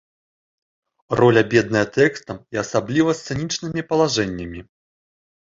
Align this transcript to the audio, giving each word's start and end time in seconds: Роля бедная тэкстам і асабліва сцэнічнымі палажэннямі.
Роля 1.19 1.43
бедная 1.51 1.83
тэкстам 1.97 2.37
і 2.57 2.63
асабліва 2.63 3.15
сцэнічнымі 3.21 3.81
палажэннямі. 3.93 4.59